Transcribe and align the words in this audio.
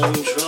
come 0.00 0.12
true. 0.12 0.45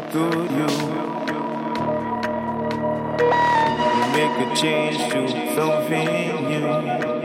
To 0.00 0.18
you 0.18 0.66
make 4.12 4.36
a 4.40 4.56
change 4.56 4.98
to 5.12 5.54
something 5.54 6.08
new. 6.48 7.19